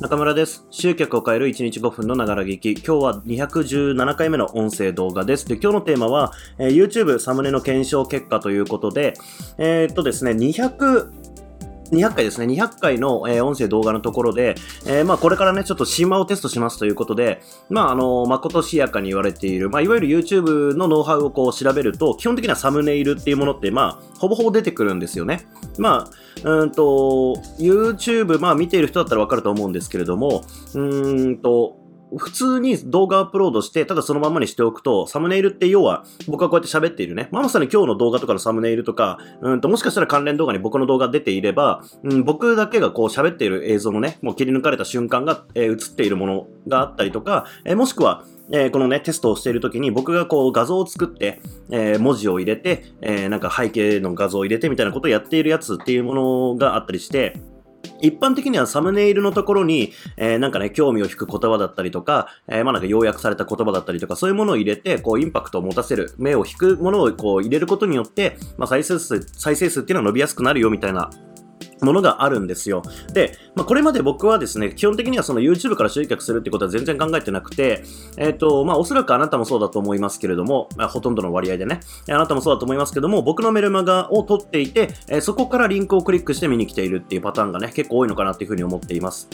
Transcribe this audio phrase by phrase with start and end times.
[0.00, 0.64] 中村です。
[0.70, 2.70] 集客を変える1日5分のながら劇。
[2.74, 5.48] 今日は217回目の音声動画です。
[5.48, 9.14] で、今日のテーマは、えー YouTube サムネの検証結果ということで、
[9.58, 11.27] えーっとですね、200、
[11.90, 12.46] 200回ですね。
[12.52, 14.54] 200回の、えー音声動画のところで、
[14.86, 17.40] えーまあこれからね、ちょっと神話をテストしますということで、
[17.70, 25.46] まああの、まことしやかに言われている、まあいわゆる YouTube のノウハウをこう調べると、基本的にはサムネイルっていうものって、まあ、ほぼほぼ出てくるんですよね。
[25.78, 26.10] まあ、
[26.44, 26.82] うーんと、
[27.58, 31.76] YouTube、まあ見ている人だったらわかると思うんですけれども、うーんと、
[32.16, 37.28] 普通に動画アップロードして、ただそのままにしておくと、サムネイルって要は、僕がこうやって喋っているね。
[37.30, 57.36] まあ、まさに今日の動画とかのサムネイルとか、うんと、もしかしたら関連動画に僕の動画出ていれば、うん、僕だけがこう喋っている映像のね、もう切り抜かれた瞬間が、えー映っているものがあったりとか、えーもしくは、えーこのね、テストをしているときに僕がこう画像を作って、えー文字を入れて、えーなんか背景の画像を入れてみたいなことをやっているやつっていうものがあったりして、
[58.00, 71.10] 一般的にはサムネイルのところに、えーなんかね、興味を引く言葉だったりとか、えーまあなんか要約された言葉だったりとか、そういうものを入れて、こう、インパクトを持たせる、目を引くものをこう、入れることによって、まあ再生数、再生数っていうのは伸びやすくなるよみたいな
[71.80, 72.82] ものがあるんですよ。
[73.12, 77.82] で、まあ、これまで僕はですね、基本的にはその YouTube から集客するってことは全然考えてなくて、
[78.16, 89.28] えっ、と、まあ、おそらくあなたもそうだと思いますけれども、まあ、ほとんどの割合でね、あなたもそうだと思いますけども、僕のメルマガを取っていて、えそこからリンクをクリックして見に来ているっていうパターンがね、結構多いのかなっていうふうに思っています。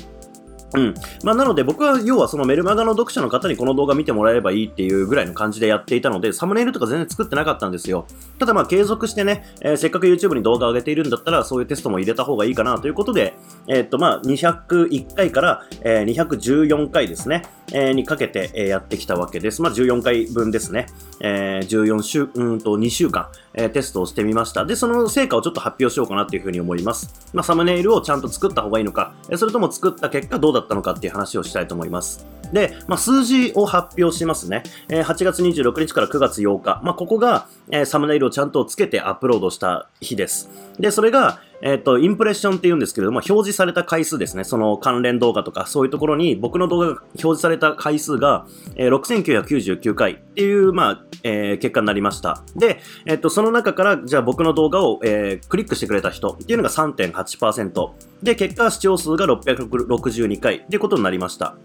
[0.75, 0.95] うん。
[1.23, 8.07] まあ、なので僕は要はそのメルマガの読者の方にこの動画見てもらえればいいっていうぐらいの感じでやっていたので、サムネイルとか全然作ってなかったんですよ。
[8.39, 13.35] ただまあ継続してね、えーせっかく YouTube に動画上げているんだったら、そういうテストも入れた方がいいかなということで、
[13.69, 19.63] えーっとまあ201回から、えー214回ですね、えーにかけて、えやってきたわけです。
[19.63, 20.87] まあ14回分ですね。
[21.21, 24.65] えー14週、うんと2週間、えテストをしてみました。
[24.65, 27.31] で、その成果をちょっと発表しようかなっていうふうに思います。
[27.33, 32.27] まあサムネイルをちゃんと作った方がいいのか、それとも作った結果どうだったたのかっていう話をしたいと思います。
[32.53, 34.63] で、まあ、数字を発表しますね。
[34.89, 36.81] えー8月26日から9月8日。
[36.83, 40.51] まあ、ここが、えーサムネイルをちゃんとつけてアップロードした日です。
[40.79, 44.45] で、それが、えっ、と、インプレッションって言うんですけれども、表示された回数ですね。
[44.45, 52.43] その関連動画とか、そういうところに僕の動画が表示された回数が、え6999回っていう、まあ、え結果になりました。
[52.55, 57.91] で、えっ、と、その中から、じゃあ僕の動画を、えークリックしてくれた人っていうのが3.8%。
[58.23, 61.57] で、結果視聴数が662回っていうことになりました。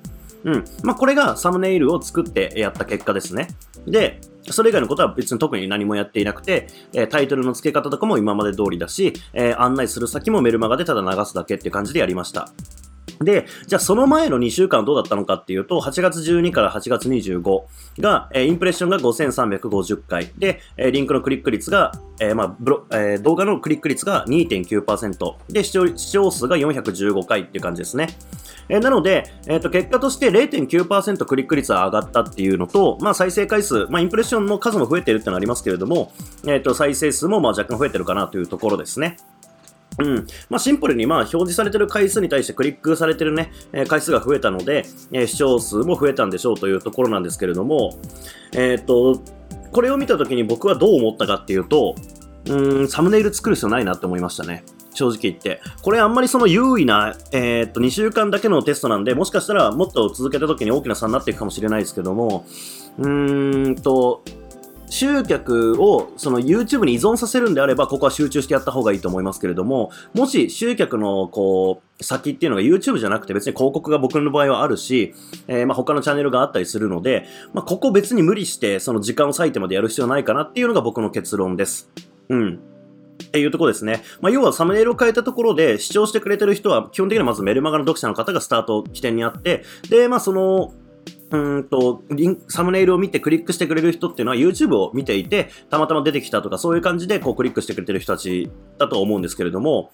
[0.43, 0.65] うん。
[0.83, 3.49] まあ、これがサムネイルを作ってやった結果ですね。
[3.85, 12.49] で、それ以外のことは別に特に何もやっていなくて、えタイトルの付け方とかも今まで通りだし、え案内する先もメルマガでただ流すだけっていう感じでやりました。
[13.19, 17.63] で、じゃあその前の2週間どうだったのかっていうと、8月12から8月25
[17.99, 20.31] が、えーインプレッションが5350回。
[20.37, 25.35] で、えーリンクのクリック率が、えーまあブロえ動画のクリック率が2.9%。
[25.49, 28.17] で、視聴視聴数が415回っていう感じですね。
[28.69, 36.11] えなので、えっ、と、結果として0.9%クリック率は上がったっていうのと、まあ、再生回数、まあ、インプレッションの数も増えてるってのありますけれども、
[36.45, 39.17] えっ、と、再生数もまあ若干増えてるかなというところですね。
[39.99, 40.27] うん。
[40.49, 47.97] まあ、シンプルに、まあ、表示されてる回数に対してクリックされてるね、えー回数が増えたので、えー視聴数も増えたんでしょうというところなんですけれども、
[48.53, 49.21] えっ、と、
[49.71, 51.95] これを見たときに僕はどう思ったかっていうと、
[52.47, 54.63] うん、サムネイル作る必要ないなって思いましたね。
[54.93, 55.61] 正直言って。
[55.81, 62.45] これあんまりその優位な、えーっと、2週間だけのテストなんで、もしかしたらもっと続けた時に大きな差になっていくかもしれないですけども、
[62.97, 64.23] うーんと、
[64.89, 75.13] 集客をその YouTube に依存させるんであれば、ここは集中してやった方がいいと思いますけれども、もし集客のこう、先っていうのが YouTube じゃなくて別に広告が僕の場合はあるし、
[75.47, 81.89] えーまあ他のチャンネルがあったりするので、まあここ別に無理してその時間を割いてまでやる必要ないかなっていうのが僕の結論です。
[82.29, 82.59] うん。
[83.21, 84.01] っていうとこですね。
[84.21, 90.73] まあ、要はサムネイルを変えたところで視聴してくれてる人は基本的にはまずメルマガの読者の方がスタート起点にあって、で、まあその、
[91.31, 99.91] うんと、リンサムネイルを見てクリックしてくれる人っていうのは YouTube を見ていて、たまたま出てきたとかそういう感じでこうクリックしてくれてる人たちだと思うんですけれども、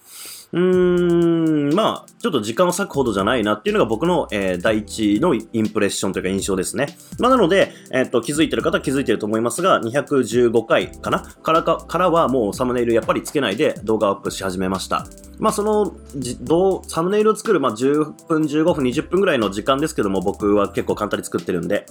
[0.52, 6.96] うーん、まあ、ちょっと時間を割くほどじゃないなっていうのが僕の、えー第一のインプレッションというか印象ですね。
[7.18, 11.20] まあ、なので、えっと、気づいてる方は気づいてると思いますが、215回かな？
[11.20, 15.06] からか、からはもうサムネイルやっぱりつけないで動画アップし始めました。
[15.38, 21.86] まあ、その、じどうサムネイルを作る、まあ、10分、15分、20分ぐらいの時間ですけども、僕は結構簡単に作ってるんで、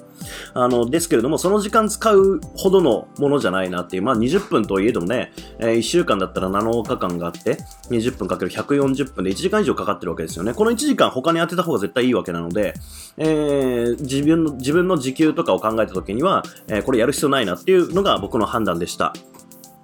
[0.53, 7.57] あの、ですけれども、その時間使うほどのものじゃないなっていう、まあ、20分といえどもね、え1週間だったら7日間があって、
[7.89, 10.53] 20分かける140分で1時間以上かかってるわけですよね。
[10.53, 12.73] この1時間他に当てた方が絶対いいわけなので、
[13.17, 19.13] えー自分の、自分の時給とかを考えた時には、えーこれやる必要ないなっていうのが僕の判断でした。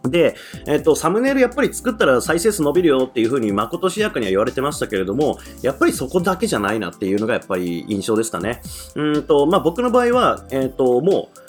[0.04, 0.36] で、
[0.68, 8.62] えっと、サムネイルやっぱり作ったら再生数伸びるよっていうふうにまことしやかには言われてましたけれども、やっぱりそこだけじゃないなっていうのがやっぱり印象ですかね。
[8.96, 11.42] うんと、まあ、僕の場合は、えっと、もう、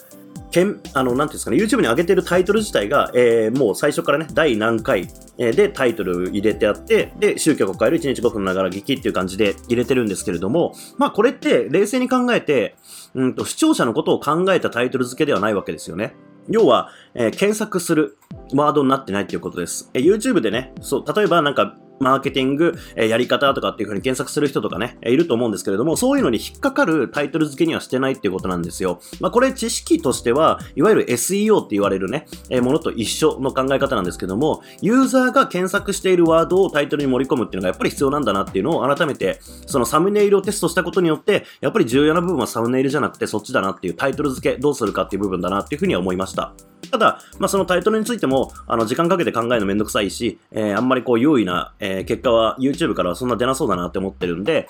[0.53, 5.09] けん、あの、なんていうんですかね、YouTube に上げてるタイトル自体が、えー、もう最初からね、第何回、
[5.39, 12.77] えー、でタイトル入れてあって、で、宗教を変える1日5分ながら劇っていう感じで入れてるんですけれども、まあこれって冷静に考えて、
[13.15, 16.15] うんと、視聴者のことを考えたタイトル付けではないわけですよね。
[16.49, 18.19] 要は、えー、検索する
[18.55, 19.91] ワードになってないということです。
[19.95, 29.01] えー、YouTube でね、そう、例えばなんか、マーケティング、え、やり方とかっていう風に検索する人とかね、いると思うんですけれども、そういうのに引っかかるタイトル付けにはしてないっていうことなんですよ。
[29.21, 46.72] まあ、これ知識としては、いわゆる SEO って言われるね、え、ものと一緒の考え方なんですけども、ユーザーが検索しているワードをタイトルに盛り込むっていうのがやっぱり必要なんだなっていうのを改めて、そのサムネイルをテストしたことによって、やっぱり重要な部分はサムネイルじゃなくてそっちだなっていうタイトル付けどうするかっていう部分だなっていうふうには思いました。
[46.91, 54.67] ただ、まあ、そのタイトルについても、あの、時間かけて考えるのめんどくさいし、えー、あんまりこう、優位な、えー、結果は YouTube からはそんな出なそうだなって思ってるんで、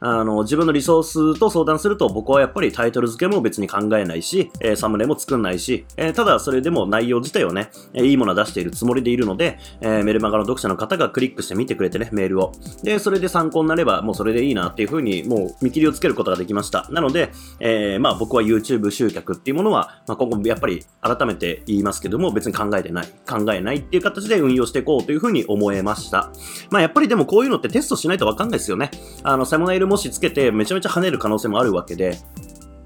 [0.00, 1.02] あの、自分のリソー
[1.34, 12.52] スと相談すると僕はやっぱりタイトル付けも別に考えないし、えー、サムネも作んないし、えー、ただそれでも内容自体をね、えー、いいものを出しているつもりでいるので、えメルマガの読者の方がクリックして見てくれてね、メールを。
[12.82, 16.88] で、それで参考になればもうそれでいいなっていうふうにもう見切りをつけることができました。
[16.90, 17.30] なので、
[17.60, 23.08] えまあ僕は YouTube 集客っていうものは、まあ今後やっぱり改めて言いますけども別に考えてない。
[23.28, 26.32] 考えないっていう形で運用していこうというふうに思えました。
[26.70, 28.90] まあやっぱりでもこういうのってテストしないとわかんないですよね。
[29.22, 32.16] あの、サムネイルもしつけてめちゃめちゃ跳ねる可能性もあるわけで、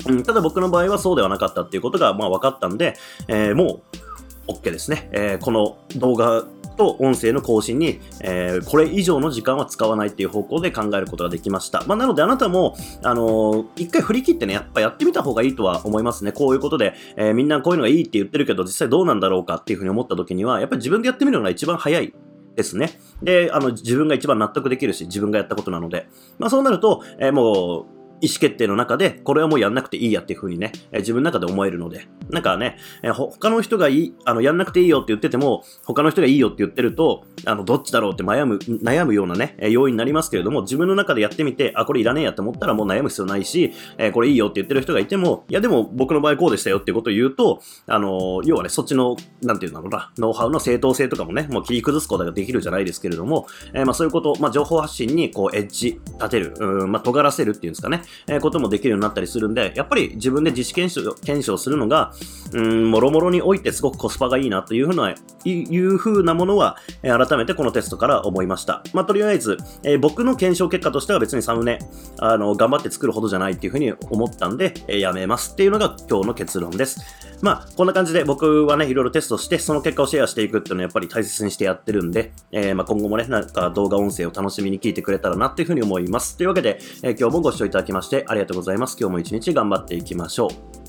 [0.09, 2.97] うん、ただ僕の場合はそうではなかったっていうことが、まあ分かったんで、
[3.29, 3.83] えー、も
[4.49, 5.11] う、OK ですね。
[5.13, 6.45] えー、この動画
[6.77, 11.85] と音声の更新に、えー、これ以上の時間は使わないっていう方向で考えることができました。
[11.87, 16.33] まあ、なのであなたも、あのー、一回振り切ってね、やっぱやってみた方がいいとは思いますね。
[16.33, 22.15] こういうことで、えー、みんなこういうのがいいって言ってるけど、実際どうなんだろうかっていうふうに思った時には、やっぱり自分でやってみるのが一番早い
[22.57, 22.99] ですね。
[23.23, 26.07] で、あの、自分が一番納得できるし、自分がやったことなので。
[26.39, 27.87] まあそうなると、えー、もう、
[28.21, 62.13] 意思決定の中で、これはもうやんなくていいやっていう風にね、え自分の中で思えるので、なんかね、え他の人がいい、あの、やんなくていいよって言ってても、他の人がいいよって言ってると、あの、どっちだろうって悩む、悩むようなね、え要因になりますけれども、自分の中でやってみて、あ、これいらねえやって思ったらもう悩む必要ないし、えこれいいよって言ってる人がいても、いやでも僕の場合こうでしたよってことを言うと、あの、要はね、そっちの、なんていうんだろうな、ノウハウの正当性とかもね、もう切り崩すことができるじゃないですけれども、えまあそういうこと、まあ情報発信にこうエッジ立てる、うん、まあ尖らせるっていうんですかね、えこともできるようになったりするんで、やっぱり自分で自主検証検証するのが、
[62.53, 65.15] うん、もろもろにおいてすごくコスパがいいなというふうな、
[65.45, 68.83] いうふうなものは、えー、改めてこのテストから思いました。
[68.93, 71.79] まあ、とりあえず、えー、僕の検証結果としては別にサムネ、
[72.19, 77.01] あの、頑張って作るほどじゃないっていうふうに思ったんで、えー、やめますっていうのが今日の結論です。
[77.43, 86.37] まあ、こんな感じで僕はね、いろいろテストして、その結果をシェアしていくっていうのはやっぱり大切にしてやってるんで、えー、まあ今後もね、なんか動画音声を楽しみに聞いてくれたらなっていうふうに思います。
[86.37, 88.97] というわけで、えー、今日もご視聴いただきましてありがとうございます。
[89.01, 90.84] 今日も一日頑張っていきましょう。